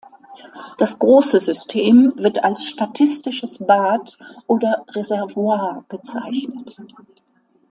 Das 0.79 0.97
große 0.97 1.39
System 1.39 2.13
wird 2.15 2.43
als 2.43 2.63
"statistisches 2.65 3.63
Bad" 3.67 4.17
oder 4.47 4.83
"Reservoir" 4.95 5.85
bezeichnet. 5.89 6.75